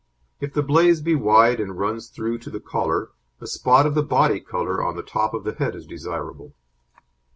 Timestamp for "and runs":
1.59-2.07